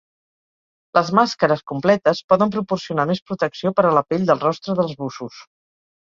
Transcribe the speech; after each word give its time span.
Les 0.97 1.09
màscares 1.17 1.59
completes 1.71 2.21
poden 2.33 2.53
proporcionar 2.55 3.05
més 3.11 3.21
protecció 3.31 3.73
per 3.81 3.85
a 3.89 3.91
la 3.97 4.03
pell 4.13 4.25
del 4.31 4.41
rostre 4.45 4.77
dels 4.81 4.97
bussos. 5.03 5.37